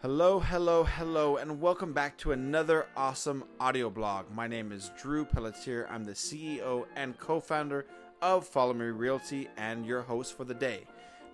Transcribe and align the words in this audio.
Hello, 0.00 0.38
hello, 0.38 0.84
hello, 0.84 1.38
and 1.38 1.60
welcome 1.60 1.92
back 1.92 2.16
to 2.18 2.30
another 2.30 2.86
awesome 2.96 3.42
audio 3.58 3.90
blog. 3.90 4.30
My 4.32 4.46
name 4.46 4.70
is 4.70 4.92
Drew 4.96 5.24
Pelletier. 5.24 5.88
I'm 5.90 6.04
the 6.04 6.12
CEO 6.12 6.86
and 6.94 7.18
co 7.18 7.40
founder 7.40 7.84
of 8.22 8.46
Follow 8.46 8.74
Me 8.74 8.84
Realty 8.84 9.48
and 9.56 9.84
your 9.84 10.02
host 10.02 10.36
for 10.36 10.44
the 10.44 10.54
day. 10.54 10.84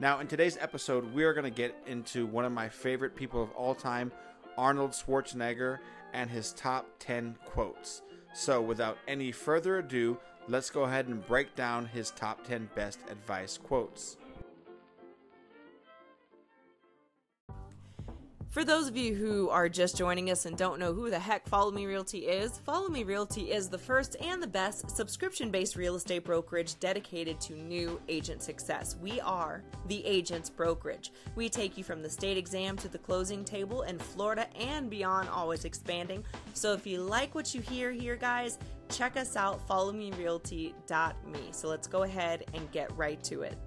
Now, 0.01 0.21
in 0.21 0.29
today's 0.29 0.57
episode, 0.57 1.13
we 1.13 1.25
are 1.25 1.35
going 1.35 1.45
to 1.45 1.51
get 1.51 1.77
into 1.87 2.25
one 2.25 2.47
of 2.47 2.53
my 2.53 2.71
favorite 2.71 3.15
people 3.15 3.43
of 3.43 3.51
all 3.51 3.75
time, 3.75 4.11
Arnold 4.57 4.93
Schwarzenegger, 4.93 5.81
and 6.15 6.31
his 6.31 6.55
top 6.55 6.87
10 7.01 7.37
quotes. 7.45 8.01
So, 8.33 8.63
without 8.63 8.97
any 9.07 9.31
further 9.31 9.81
ado, 9.81 10.17
let's 10.49 10.71
go 10.71 10.85
ahead 10.85 11.09
and 11.09 11.27
break 11.27 11.55
down 11.55 11.85
his 11.85 12.13
top 12.13 12.47
10 12.47 12.71
best 12.75 13.01
advice 13.11 13.59
quotes. 13.59 14.17
For 18.55 18.63
those 18.63 18.87
of 18.87 18.97
you 18.97 19.17
who 19.17 19.51
are 19.51 19.69
just 19.69 19.97
joining 19.97 20.31
us 20.31 20.47
and 20.47 20.57
don't 20.57 20.79
know 20.79 20.93
who 20.93 21.11
the 21.11 21.19
heck 21.19 21.45
Follow 21.49 21.73
Me 21.73 21.87
Realty 21.87 22.29
is, 22.29 22.57
Follow 22.59 22.89
Me 22.89 23.03
Realty 23.03 23.51
is 23.51 23.69
the 23.69 23.77
first 23.77 24.15
and 24.21 24.41
the 24.41 24.47
best 24.47 24.89
subscription 24.89 25.51
based 25.51 25.75
real 25.75 25.97
estate 25.97 26.25
brokerage 26.25 26.79
dedicated 26.79 27.41
to 27.41 27.55
new 27.55 28.01
agent 28.09 28.45
success. 28.45 28.95
We 29.03 29.21
are 29.23 29.65
the 29.89 30.07
agent's 30.07 30.51
brokerage. 30.51 31.11
We 31.35 31.49
take 31.49 31.77
you 31.77 31.83
from 31.83 32.01
the 32.01 32.09
state 32.09 32.37
exam 32.37 32.77
to 32.77 32.87
the 32.87 32.97
closing 32.97 33.45
table 33.45 33.83
in 33.83 33.99
Florida 33.99 34.47
and 34.57 34.89
beyond, 34.89 35.31
always 35.31 35.65
expanding. 35.65 36.25
So 36.53 36.75
if 36.75 36.87
you 36.87 37.01
like 37.01 37.35
what 37.35 37.57
you 37.57 37.61
hear 37.61 37.91
here, 37.91 38.15
guys, 38.15 38.61
check 38.89 39.17
us 39.17 39.35
out, 39.35 39.67
followmerealty.me. 39.67 41.41
So 41.51 41.69
let's 41.69 41.89
go 41.89 42.05
ahead 42.05 42.45
and 42.55 42.71
get 42.71 42.97
right 42.97 43.21
to 43.25 43.43
it. 43.43 43.59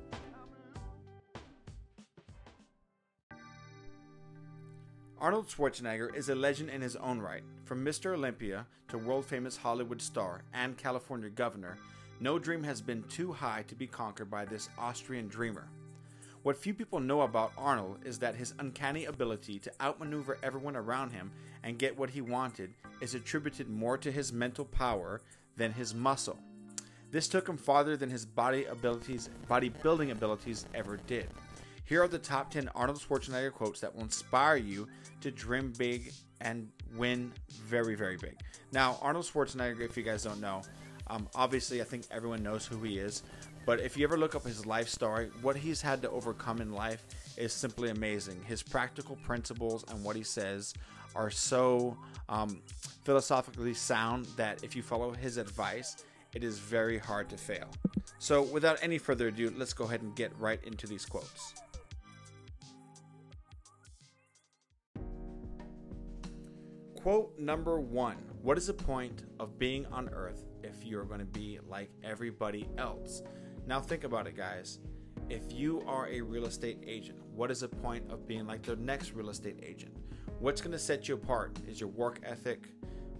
Arnold 5.27 5.49
Schwarzenegger 5.49 6.15
is 6.15 6.29
a 6.29 6.35
legend 6.35 6.69
in 6.69 6.79
his 6.79 6.95
own 6.95 7.19
right. 7.19 7.43
From 7.65 7.83
Mr. 7.83 8.13
Olympia 8.13 8.65
to 8.87 8.97
world 8.97 9.25
famous 9.25 9.57
Hollywood 9.57 10.01
star 10.01 10.41
and 10.53 10.77
California 10.77 11.29
governor, 11.29 11.77
no 12.21 12.39
dream 12.39 12.63
has 12.63 12.81
been 12.81 13.03
too 13.09 13.33
high 13.33 13.65
to 13.67 13.75
be 13.75 13.87
conquered 13.87 14.31
by 14.31 14.45
this 14.45 14.69
Austrian 14.77 15.27
dreamer. 15.27 15.67
What 16.43 16.55
few 16.55 16.73
people 16.73 17.01
know 17.01 17.23
about 17.23 17.51
Arnold 17.57 18.05
is 18.05 18.17
that 18.19 18.35
his 18.35 18.53
uncanny 18.59 19.03
ability 19.03 19.59
to 19.59 19.71
outmaneuver 19.81 20.37
everyone 20.43 20.77
around 20.77 21.11
him 21.11 21.29
and 21.61 21.77
get 21.77 21.97
what 21.97 22.11
he 22.11 22.21
wanted 22.21 22.73
is 23.01 23.13
attributed 23.13 23.69
more 23.69 23.97
to 23.97 24.09
his 24.09 24.31
mental 24.31 24.63
power 24.63 25.19
than 25.57 25.73
his 25.73 25.93
muscle. 25.93 26.39
This 27.11 27.27
took 27.27 27.49
him 27.49 27.57
farther 27.57 27.97
than 27.97 28.09
his 28.09 28.25
body 28.25 28.63
abilities, 28.63 29.29
bodybuilding 29.49 30.09
abilities 30.09 30.65
ever 30.73 30.95
did. 31.05 31.27
Here 31.87 32.03
are 32.03 32.07
the 32.09 32.19
top 32.19 32.51
10 32.51 32.69
Arnold 32.75 32.99
Schwarzenegger 32.99 33.53
quotes 33.53 33.79
that 33.79 33.95
will 33.95 34.03
inspire 34.03 34.57
you 34.57 34.89
to 35.21 35.31
dream 35.31 35.71
big 35.77 36.11
and 36.41 36.67
win 36.97 37.31
very, 37.63 37.95
very 37.95 38.17
big. 38.17 38.37
Now, 38.73 38.99
Arnold 39.01 39.23
Schwarzenegger, 39.23 39.79
if 39.79 39.95
you 39.95 40.03
guys 40.03 40.21
don't 40.21 40.41
know, 40.41 40.63
um, 41.09 41.29
obviously 41.33 41.79
I 41.81 41.85
think 41.85 42.03
everyone 42.11 42.43
knows 42.43 42.65
who 42.65 42.83
he 42.83 42.99
is, 42.99 43.23
but 43.65 43.79
if 43.79 43.95
you 43.95 44.03
ever 44.03 44.17
look 44.17 44.35
up 44.35 44.43
his 44.43 44.65
life 44.65 44.89
story, 44.89 45.29
what 45.41 45.55
he's 45.55 45.81
had 45.81 46.01
to 46.01 46.09
overcome 46.09 46.59
in 46.59 46.73
life 46.73 47.05
is 47.37 47.53
simply 47.53 47.89
amazing. 47.89 48.43
His 48.45 48.61
practical 48.61 49.15
principles 49.23 49.85
and 49.87 50.03
what 50.03 50.17
he 50.17 50.23
says 50.23 50.73
are 51.15 51.29
so 51.29 51.97
um, 52.27 52.61
philosophically 53.05 53.73
sound 53.73 54.25
that 54.35 54.61
if 54.61 54.75
you 54.75 54.81
follow 54.81 55.13
his 55.13 55.37
advice, 55.37 56.03
it 56.33 56.43
is 56.43 56.59
very 56.59 56.97
hard 56.97 57.29
to 57.29 57.37
fail. 57.37 57.69
So, 58.19 58.41
without 58.41 58.77
any 58.81 58.97
further 58.97 59.29
ado, 59.29 59.53
let's 59.55 59.73
go 59.73 59.85
ahead 59.85 60.01
and 60.01 60.15
get 60.15 60.37
right 60.37 60.59
into 60.65 60.85
these 60.85 61.05
quotes. 61.05 61.53
Quote 67.01 67.37
number 67.37 67.79
one 67.79 68.17
What 68.41 68.57
is 68.57 68.67
the 68.67 68.73
point 68.73 69.23
of 69.39 69.59
being 69.59 69.85
on 69.87 70.09
earth 70.09 70.45
if 70.63 70.83
you're 70.83 71.05
going 71.05 71.19
to 71.19 71.25
be 71.25 71.59
like 71.67 71.89
everybody 72.03 72.67
else? 72.77 73.21
Now, 73.67 73.79
think 73.79 74.03
about 74.03 74.27
it, 74.27 74.35
guys. 74.35 74.79
If 75.29 75.51
you 75.51 75.83
are 75.85 76.07
a 76.07 76.21
real 76.21 76.45
estate 76.45 76.83
agent, 76.85 77.19
what 77.33 77.51
is 77.51 77.59
the 77.59 77.67
point 77.67 78.09
of 78.09 78.27
being 78.27 78.47
like 78.47 78.63
the 78.63 78.75
next 78.77 79.13
real 79.13 79.29
estate 79.29 79.59
agent? 79.61 79.95
What's 80.39 80.59
going 80.59 80.71
to 80.71 80.79
set 80.79 81.07
you 81.07 81.15
apart 81.15 81.57
is 81.67 81.79
your 81.79 81.89
work 81.89 82.19
ethic, 82.23 82.67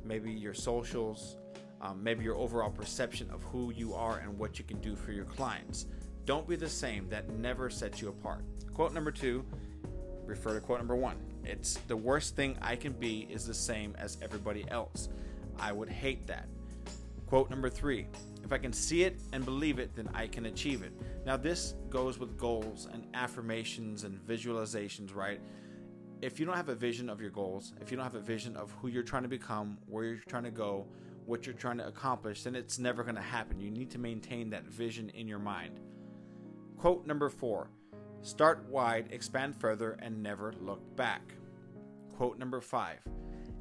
maybe 0.04 0.32
your 0.32 0.54
socials, 0.54 1.38
um, 1.82 2.02
maybe 2.04 2.24
your 2.24 2.36
overall 2.36 2.72
perception 2.72 3.30
of 3.30 3.44
who 3.44 3.72
you 3.72 3.94
are 3.94 4.20
and 4.20 4.38
what 4.38 4.58
you 4.58 4.66
can 4.66 4.80
do 4.82 4.96
for 4.96 5.12
your 5.12 5.26
clients. 5.26 5.86
Don't 6.26 6.48
be 6.48 6.56
the 6.56 6.70
same, 6.70 7.10
that 7.10 7.30
never 7.30 7.70
sets 7.70 8.02
you 8.02 8.10
apart. 8.10 8.44
Quote 8.74 8.94
number 8.94 9.12
two 9.12 9.46
refer 10.26 10.54
to 10.54 10.60
quote 10.60 10.80
number 10.80 10.96
one. 10.96 11.16
It's 11.48 11.76
the 11.88 11.96
worst 11.96 12.36
thing 12.36 12.58
I 12.62 12.76
can 12.76 12.92
be 12.92 13.26
is 13.30 13.48
the 13.48 13.54
same 13.54 13.96
as 13.98 14.18
everybody 14.22 14.66
else. 14.70 15.08
I 15.58 15.72
would 15.72 15.88
hate 15.88 16.28
that. 16.28 16.48
Quote 17.26 17.50
number 17.50 17.70
three 17.70 18.08
If 18.44 18.52
I 18.52 18.58
can 18.58 18.74
see 18.74 19.04
it 19.04 19.18
and 19.32 19.46
believe 19.46 19.80
it, 19.80 19.96
then 19.96 20.10
I 20.14 20.28
can 20.28 20.48
achieve 20.48 20.84
it. 20.84 20.92
Now, 21.26 21.38
this 21.38 21.76
goes 21.90 22.20
with 22.20 22.38
goals 22.38 22.90
and 22.92 23.08
affirmations 23.14 24.04
and 24.04 24.20
visualizations, 24.20 25.16
right? 25.16 25.40
If 26.22 26.38
you 26.38 26.46
don't 26.46 26.58
have 26.58 26.70
a 26.70 26.76
vision 26.76 27.10
of 27.10 27.22
your 27.22 27.30
goals, 27.30 27.74
if 27.80 27.92
you 27.92 27.98
don't 27.98 28.04
have 28.04 28.16
a 28.16 28.20
vision 28.20 28.58
of 28.58 28.72
who 28.82 28.90
you're 28.90 29.04
trying 29.04 29.24
to 29.24 29.30
become, 29.30 29.78
where 29.88 30.04
you're 30.04 30.24
trying 30.28 30.44
to 30.44 30.52
go, 30.52 30.86
what 31.26 31.46
you're 31.46 31.56
trying 31.56 31.78
to 31.78 31.88
accomplish, 31.88 32.44
then 32.44 32.56
it's 32.56 32.78
never 32.78 33.04
going 33.04 33.16
to 33.16 33.22
happen. 33.22 33.60
You 33.60 33.72
need 33.72 33.90
to 33.92 34.00
maintain 34.00 34.50
that 34.50 34.66
vision 34.66 35.10
in 35.12 35.28
your 35.28 35.40
mind. 35.40 35.80
Quote 36.78 37.08
number 37.08 37.30
four 37.30 37.70
Start 38.22 38.66
wide, 38.70 39.08
expand 39.12 39.56
further, 39.56 39.98
and 40.02 40.22
never 40.22 40.54
look 40.60 40.96
back. 40.96 41.22
Quote 42.18 42.40
number 42.40 42.60
five 42.60 42.98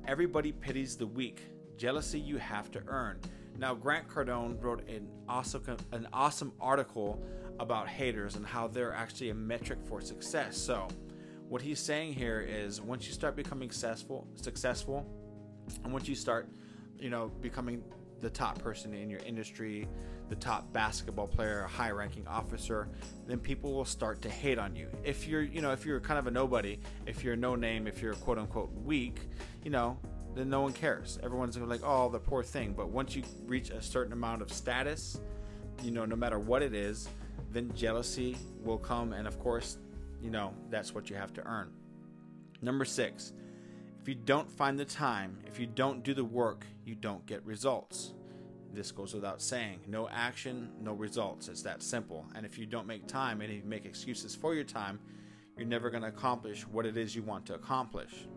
Everybody 0.09 0.51
pities 0.51 0.97
the 0.97 1.07
weak. 1.07 1.43
Jealousy 1.77 2.19
you 2.19 2.39
have 2.39 2.71
to 2.71 2.83
earn. 2.87 3.21
Now, 3.59 3.75
Grant 3.75 4.09
Cardone 4.09 4.63
wrote 4.63 4.89
an 4.89 5.09
awesome, 5.29 5.77
an 5.93 6.09
awesome 6.11 6.53
article 6.59 7.23
about 7.61 7.87
haters 7.87 8.35
and 8.37 8.47
how 8.47 8.67
they're 8.67 8.95
actually 8.95 9.29
a 9.29 9.35
metric 9.35 9.81
for 9.87 10.01
success. 10.01 10.57
So, 10.57 10.89
what 11.49 11.61
he's 11.61 11.81
saying 11.81 12.15
here 12.15 12.41
is 12.41 12.81
once 12.81 13.07
you 13.07 13.13
start 13.13 13.37
becoming 13.37 13.71
successful, 13.71 14.27
successful, 14.37 15.07
and 15.85 15.93
once 15.93 16.09
you 16.09 16.15
start, 16.15 16.49
you 16.99 17.11
know, 17.11 17.31
becoming 17.43 17.85
the 18.23 18.31
top 18.31 18.59
person 18.63 18.95
in 18.95 19.11
your 19.11 19.21
industry, 19.21 19.87
the 20.29 20.37
top 20.37 20.73
basketball 20.73 21.27
player, 21.27 21.63
a 21.63 21.69
high 21.69 21.91
ranking 21.91 22.27
officer, 22.27 22.89
then 23.27 23.39
people 23.39 23.73
will 23.73 23.85
start 23.85 24.23
to 24.23 24.29
hate 24.29 24.59
on 24.59 24.75
you. 24.75 24.89
If 25.05 25.29
you're, 25.29 25.43
you 25.43 25.61
know, 25.61 25.73
if 25.73 25.85
you're 25.87 26.01
kind 26.01 26.19
of 26.19 26.27
a 26.27 26.31
nobody, 26.31 26.79
if 27.07 27.23
you're 27.23 27.37
no 27.37 27.55
name, 27.55 27.87
if 27.87 28.03
you're 28.03 28.15
quote 28.15 28.39
unquote 28.39 28.73
weak, 28.85 29.21
you 29.65 29.71
know, 29.71 29.99
then 30.35 30.51
no 30.51 30.61
one 30.61 30.73
cares. 30.73 31.19
Everyone's 31.23 31.57
like, 31.57 31.83
oh, 31.85 32.09
the 32.11 32.19
poor 32.19 32.43
thing. 32.43 32.75
But 32.75 32.91
once 32.91 33.17
you 33.17 33.23
reach 33.47 33.71
a 33.71 33.81
certain 33.81 34.13
amount 34.13 34.43
of 34.43 34.53
status, 34.53 35.21
you 35.83 35.91
know, 35.91 36.05
no 36.05 36.17
matter 36.17 36.39
what 36.39 36.63
it 36.63 36.75
is, 36.75 37.09
then 37.53 37.73
jealousy 37.75 38.37
will 38.63 38.79
come. 38.79 39.13
And 39.13 39.27
of 39.27 39.39
course, 39.39 39.79
you 40.21 40.31
know, 40.31 40.53
that's 40.71 40.95
what 40.95 41.09
you 41.09 41.17
have 41.17 41.33
to 41.35 41.47
earn. 41.47 41.71
Number 42.61 42.85
six, 42.85 43.33
if 44.01 44.09
you 44.09 44.15
don't 44.15 44.51
find 44.51 44.79
the 44.79 44.85
time, 44.85 45.39
if 45.47 45.59
you 45.59 45.67
don't 45.67 46.03
do 46.03 46.15
the 46.15 46.25
work, 46.25 46.67
you 46.85 46.95
don't 46.95 47.25
get 47.27 47.45
results. 47.45 48.13
This 48.77 48.93
goes 48.93 49.15
without 49.15 49.41
saying. 49.41 49.81
No 49.87 50.07
action, 50.11 50.69
no 50.83 50.93
results. 50.93 51.49
It's 51.49 51.63
that 51.63 51.83
simple. 51.83 52.27
And 52.35 52.45
if 52.45 52.59
you 52.59 52.67
don't 52.67 52.87
make 52.87 53.07
time 53.07 53.41
and 53.41 53.51
you 53.51 53.63
make 53.65 53.87
excuses 53.87 54.35
for 54.35 54.55
your 54.55 54.65
time, 54.65 55.01
you're 55.57 55.67
never 55.67 55.89
going 55.89 56.03
to 56.03 56.11
accomplish 56.11 56.67
what 56.67 56.85
it 56.85 56.99
is 56.99 57.17
you 57.17 57.23
want 57.23 57.47
to 57.47 57.55
accomplish. 57.55 58.29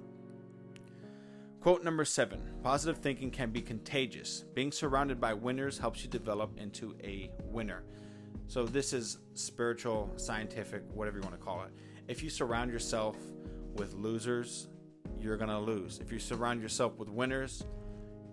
Quote 1.60 1.84
number 1.84 2.06
seven 2.06 2.42
Positive 2.64 2.98
thinking 2.98 3.32
can 3.32 3.52
be 3.52 3.62
contagious. 3.62 4.46
Being 4.54 4.72
surrounded 4.72 5.20
by 5.20 5.34
winners 5.34 5.78
helps 5.78 6.06
you 6.06 6.10
develop 6.10 6.58
into 6.58 6.96
a 7.04 7.30
winner. 7.44 7.84
So, 8.48 8.66
this 8.66 8.94
is 8.94 9.18
spiritual, 9.34 10.10
scientific, 10.16 10.84
whatever 10.94 11.18
you 11.18 11.24
want 11.24 11.38
to 11.38 11.46
call 11.46 11.64
it. 11.64 11.72
If 12.08 12.24
you 12.24 12.30
surround 12.30 12.72
yourself 12.72 13.18
with 13.76 13.94
losers, 13.94 14.70
you're 15.20 15.36
going 15.36 15.50
to 15.50 15.60
lose. 15.60 16.00
If 16.00 16.14
you 16.14 16.18
surround 16.20 16.62
yourself 16.62 16.98
with 16.98 17.10
winners, 17.10 17.66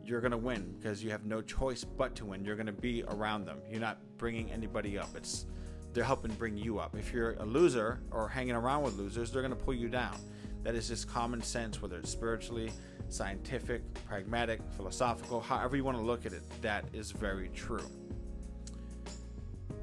you're 0.06 0.20
going 0.20 0.32
to 0.32 0.36
win 0.36 0.74
because 0.78 1.02
you 1.02 1.10
have 1.10 1.24
no 1.24 1.42
choice 1.42 1.84
but 1.84 2.14
to 2.16 2.24
win. 2.24 2.44
You're 2.44 2.56
going 2.56 2.66
to 2.66 2.72
be 2.72 3.02
around 3.08 3.44
them. 3.44 3.58
You're 3.70 3.80
not 3.80 3.98
bringing 4.18 4.50
anybody 4.50 4.98
up. 4.98 5.08
It's 5.16 5.46
they're 5.92 6.04
helping 6.04 6.32
bring 6.34 6.56
you 6.56 6.78
up. 6.78 6.94
If 6.94 7.12
you're 7.12 7.32
a 7.34 7.44
loser 7.44 8.00
or 8.10 8.28
hanging 8.28 8.54
around 8.54 8.82
with 8.82 8.98
losers, 8.98 9.32
they're 9.32 9.42
going 9.42 9.56
to 9.56 9.64
pull 9.64 9.74
you 9.74 9.88
down. 9.88 10.18
That 10.62 10.74
is 10.74 10.88
just 10.88 11.08
common 11.08 11.40
sense, 11.42 11.80
whether 11.80 11.96
it's 11.96 12.10
spiritually, 12.10 12.70
scientific, 13.08 13.82
pragmatic, 14.06 14.60
philosophical, 14.76 15.40
however 15.40 15.76
you 15.76 15.84
want 15.84 15.96
to 15.96 16.02
look 16.02 16.26
at 16.26 16.32
it. 16.32 16.42
That 16.60 16.84
is 16.92 17.12
very 17.12 17.48
true. 17.48 17.88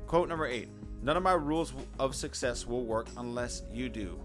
Quote 0.08 0.30
number 0.30 0.46
eight 0.46 0.70
None 1.02 1.18
of 1.18 1.24
my 1.24 1.34
rules 1.34 1.74
of 2.00 2.16
success 2.16 2.66
will 2.66 2.86
work 2.86 3.08
unless 3.18 3.64
you 3.74 3.90
do. 3.90 4.20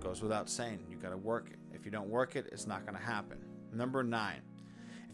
Goes 0.00 0.20
without 0.20 0.50
saying, 0.50 0.80
you 0.90 0.96
got 0.96 1.10
to 1.10 1.16
work 1.16 1.48
it. 1.50 1.58
If 1.72 1.86
you 1.86 1.90
don't 1.90 2.10
work 2.10 2.36
it, 2.36 2.46
it's 2.52 2.66
not 2.66 2.84
going 2.84 2.98
to 2.98 3.02
happen. 3.02 3.38
Number 3.72 4.02
nine 4.02 4.42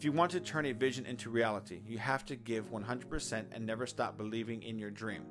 if 0.01 0.05
you 0.05 0.11
want 0.11 0.31
to 0.31 0.39
turn 0.39 0.65
a 0.65 0.71
vision 0.71 1.05
into 1.05 1.29
reality, 1.29 1.79
you 1.87 1.99
have 1.99 2.25
to 2.25 2.35
give 2.35 2.71
100% 2.71 3.45
and 3.51 3.63
never 3.63 3.85
stop 3.85 4.17
believing 4.17 4.63
in 4.63 4.79
your 4.79 4.89
dream. 4.89 5.21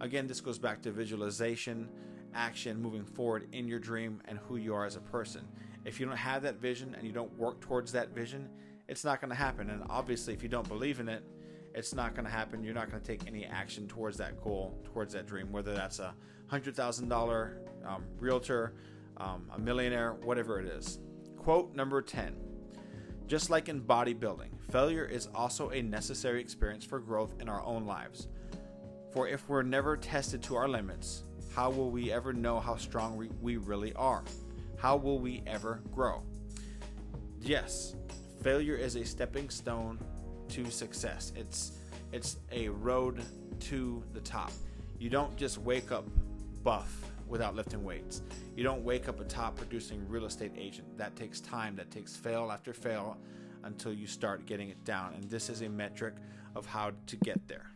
Again, 0.00 0.26
this 0.26 0.38
goes 0.38 0.58
back 0.58 0.82
to 0.82 0.92
visualization 0.92 1.88
action 2.34 2.78
moving 2.78 3.06
forward 3.06 3.48
in 3.52 3.66
your 3.66 3.78
dream 3.78 4.20
and 4.26 4.38
who 4.40 4.56
you 4.56 4.74
are 4.74 4.84
as 4.84 4.96
a 4.96 5.00
person. 5.00 5.48
If 5.86 5.98
you 5.98 6.04
don't 6.04 6.14
have 6.14 6.42
that 6.42 6.56
vision 6.56 6.94
and 6.94 7.06
you 7.06 7.12
don't 7.14 7.34
work 7.38 7.62
towards 7.62 7.90
that 7.92 8.10
vision, 8.10 8.50
it's 8.86 9.02
not 9.02 9.22
going 9.22 9.30
to 9.30 9.34
happen. 9.34 9.70
And 9.70 9.82
obviously, 9.88 10.34
if 10.34 10.42
you 10.42 10.48
don't 10.50 10.68
believe 10.68 11.00
in 11.00 11.08
it, 11.08 11.24
it's 11.74 11.94
not 11.94 12.14
going 12.14 12.26
to 12.26 12.30
happen. 12.30 12.62
You're 12.62 12.74
not 12.74 12.90
going 12.90 13.00
to 13.02 13.06
take 13.06 13.26
any 13.26 13.46
action 13.46 13.88
towards 13.88 14.18
that 14.18 14.44
goal, 14.44 14.78
towards 14.92 15.14
that 15.14 15.26
dream, 15.26 15.50
whether 15.50 15.72
that's 15.72 16.00
a 16.00 16.14
hundred 16.48 16.76
thousand 16.76 17.08
dollar 17.08 17.62
um, 17.86 18.04
realtor, 18.18 18.74
um, 19.16 19.48
a 19.54 19.58
millionaire, 19.58 20.12
whatever 20.22 20.60
it 20.60 20.66
is. 20.66 20.98
Quote 21.38 21.74
number 21.74 22.02
ten. 22.02 22.51
Just 23.32 23.48
like 23.48 23.70
in 23.70 23.80
bodybuilding, 23.80 24.50
failure 24.70 25.06
is 25.06 25.26
also 25.34 25.70
a 25.70 25.80
necessary 25.80 26.38
experience 26.38 26.84
for 26.84 27.00
growth 27.00 27.32
in 27.40 27.48
our 27.48 27.64
own 27.64 27.86
lives. 27.86 28.28
For 29.10 29.26
if 29.26 29.48
we're 29.48 29.62
never 29.62 29.96
tested 29.96 30.42
to 30.42 30.56
our 30.56 30.68
limits, 30.68 31.22
how 31.54 31.70
will 31.70 31.90
we 31.90 32.12
ever 32.12 32.34
know 32.34 32.60
how 32.60 32.76
strong 32.76 33.16
we, 33.40 33.56
really 33.56 33.94
are? 33.94 34.22
How 34.76 34.96
will 34.96 35.18
we 35.18 35.42
ever 35.46 35.80
grow? 35.94 36.22
Yes, 37.40 37.96
failure 38.42 38.76
is 38.76 38.96
a 38.96 39.04
stepping 39.06 39.48
stone 39.48 39.98
to 40.50 40.70
success. 40.70 41.32
It's 41.34 41.72
it's 42.12 42.36
a 42.50 42.68
road 42.68 43.22
to 43.60 44.04
the 44.12 44.20
top. 44.20 44.52
You 44.98 45.08
don't 45.08 45.34
just 45.38 45.56
wake 45.56 45.90
up 45.90 46.04
buff 46.62 47.10
without 47.32 47.56
lifting 47.56 47.82
weights. 47.82 48.20
You 48.54 48.62
don't 48.62 48.84
wake 48.84 49.08
up 49.08 49.18
a 49.18 49.24
top 49.24 49.56
producing 49.56 50.06
real 50.06 50.26
estate 50.26 50.52
agent. 50.54 50.98
That 50.98 51.16
takes 51.16 51.40
time. 51.40 51.74
That 51.76 51.90
takes 51.90 52.14
fail 52.14 52.52
after 52.52 52.74
fail 52.74 53.16
until 53.64 53.92
you 53.92 54.06
start 54.06 54.44
getting 54.44 54.68
it 54.68 54.84
down. 54.84 55.14
And 55.14 55.24
this 55.24 55.48
is 55.48 55.62
a 55.62 55.68
metric 55.68 56.14
of 56.54 56.66
how 56.66 56.92
to 57.06 57.16
get 57.16 57.48
there. 57.48 57.70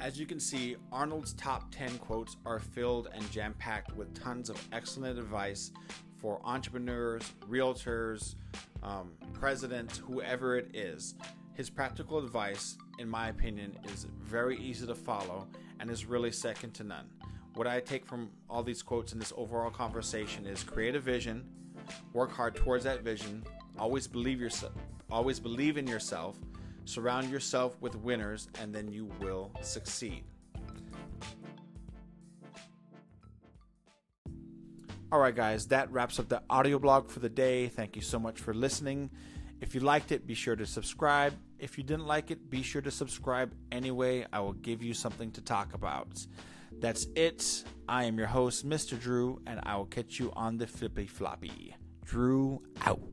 As 0.00 0.18
you 0.18 0.26
can 0.26 0.40
see, 0.40 0.74
Arnold's 0.90 1.32
top 1.34 1.70
10 1.70 1.98
quotes 1.98 2.36
are 2.44 2.58
filled 2.58 3.08
and 3.14 3.30
jam 3.30 3.54
packed 3.56 3.94
with 3.94 4.12
tons 4.20 4.50
of 4.50 4.60
excellent 4.72 5.16
advice 5.16 5.70
for 6.16 6.40
entrepreneurs, 6.42 7.22
realtors, 7.48 8.34
um, 8.82 9.12
presidents, 9.32 9.98
whoever 9.98 10.56
it 10.56 10.74
is. 10.74 11.14
His 11.54 11.70
practical 11.70 12.18
advice, 12.18 12.76
in 13.02 13.08
my 13.08 13.28
opinion, 13.28 13.76
is 13.92 14.06
very 14.22 14.56
easy 14.58 14.86
to 14.86 14.94
follow 14.94 15.46
and 15.80 15.90
is 15.90 16.06
really 16.06 16.30
second 16.30 16.72
to 16.74 16.84
none. 16.84 17.10
What 17.54 17.66
I 17.66 17.80
take 17.80 18.06
from 18.06 18.30
all 18.48 18.62
these 18.62 18.80
quotes 18.80 19.12
in 19.12 19.18
this 19.18 19.32
overall 19.36 19.70
conversation 19.70 20.46
is 20.46 20.62
create 20.62 20.94
a 20.94 21.00
vision, 21.00 21.44
work 22.12 22.30
hard 22.30 22.54
towards 22.54 22.84
that 22.84 23.02
vision, 23.02 23.42
always 23.76 24.06
believe 24.06 24.40
yourself, 24.40 24.72
always 25.10 25.40
believe 25.40 25.76
in 25.76 25.86
yourself, 25.86 26.36
surround 26.84 27.28
yourself 27.28 27.76
with 27.80 27.96
winners, 27.96 28.48
and 28.60 28.72
then 28.72 28.90
you 28.90 29.10
will 29.20 29.50
succeed. 29.60 30.22
All 35.10 35.18
right, 35.18 35.34
guys, 35.34 35.66
that 35.66 35.92
wraps 35.92 36.18
up 36.18 36.28
the 36.28 36.42
audio 36.48 36.78
blog 36.78 37.10
for 37.10 37.18
the 37.18 37.28
day. 37.28 37.66
Thank 37.66 37.96
you 37.96 38.02
so 38.02 38.18
much 38.18 38.40
for 38.40 38.54
listening. 38.54 39.10
If 39.60 39.74
you 39.74 39.80
liked 39.80 40.10
it, 40.12 40.26
be 40.26 40.34
sure 40.34 40.56
to 40.56 40.64
subscribe. 40.64 41.34
If 41.62 41.78
you 41.78 41.84
didn't 41.84 42.08
like 42.08 42.32
it, 42.32 42.50
be 42.50 42.60
sure 42.60 42.82
to 42.82 42.90
subscribe 42.90 43.54
anyway. 43.70 44.26
I 44.32 44.40
will 44.40 44.52
give 44.52 44.82
you 44.82 44.94
something 44.94 45.30
to 45.30 45.40
talk 45.40 45.74
about. 45.74 46.26
That's 46.80 47.06
it. 47.14 47.62
I 47.88 48.02
am 48.02 48.18
your 48.18 48.26
host, 48.26 48.68
Mr. 48.68 49.00
Drew, 49.00 49.40
and 49.46 49.60
I 49.62 49.76
will 49.76 49.86
catch 49.86 50.18
you 50.18 50.32
on 50.34 50.58
the 50.58 50.66
flippy 50.66 51.06
floppy. 51.06 51.76
Drew 52.04 52.60
out. 52.84 53.11